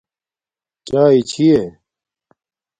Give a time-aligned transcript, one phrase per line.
[0.87, 1.61] چایݵے چھی یے